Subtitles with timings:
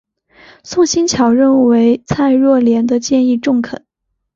[0.63, 3.85] 宋欣桥认为蔡若莲的建议中肯。